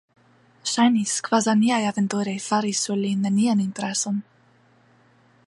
[0.69, 4.19] Ŝajnis, kvazaŭ niaj aventuroj faris sur lin nenian impreson.